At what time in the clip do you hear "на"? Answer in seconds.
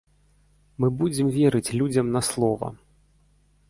2.19-2.27